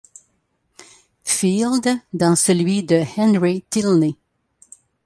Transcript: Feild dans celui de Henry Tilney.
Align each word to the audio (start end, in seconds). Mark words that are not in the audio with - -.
Feild 1.25 1.87
dans 2.11 2.35
celui 2.35 2.81
de 2.81 3.03
Henry 3.19 3.63
Tilney. 3.69 4.15